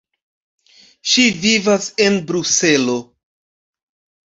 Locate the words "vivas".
1.43-1.91